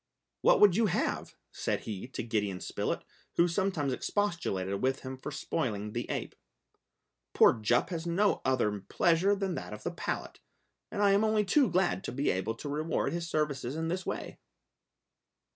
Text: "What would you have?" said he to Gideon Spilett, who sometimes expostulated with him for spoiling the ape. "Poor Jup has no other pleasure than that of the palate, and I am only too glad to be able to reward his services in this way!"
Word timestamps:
"What 0.41 0.59
would 0.59 0.75
you 0.75 0.87
have?" 0.87 1.35
said 1.51 1.81
he 1.81 2.07
to 2.07 2.23
Gideon 2.23 2.59
Spilett, 2.59 3.03
who 3.35 3.47
sometimes 3.47 3.93
expostulated 3.93 4.81
with 4.81 5.01
him 5.01 5.15
for 5.15 5.29
spoiling 5.29 5.93
the 5.93 6.09
ape. 6.09 6.33
"Poor 7.35 7.53
Jup 7.53 7.91
has 7.91 8.07
no 8.07 8.41
other 8.43 8.79
pleasure 8.79 9.35
than 9.35 9.53
that 9.53 9.73
of 9.73 9.83
the 9.83 9.91
palate, 9.91 10.39
and 10.89 11.03
I 11.03 11.11
am 11.11 11.23
only 11.23 11.45
too 11.45 11.69
glad 11.69 12.03
to 12.05 12.11
be 12.11 12.31
able 12.31 12.55
to 12.55 12.67
reward 12.67 13.13
his 13.13 13.29
services 13.29 13.75
in 13.75 13.89
this 13.89 14.03
way!" 14.03 14.39